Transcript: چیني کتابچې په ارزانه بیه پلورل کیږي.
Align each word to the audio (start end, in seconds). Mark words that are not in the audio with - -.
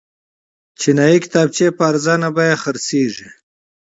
چیني 0.79 1.13
کتابچې 1.23 1.67
په 1.77 1.83
ارزانه 1.89 2.29
بیه 2.35 2.55
پلورل 2.61 2.85
کیږي. 2.89 3.27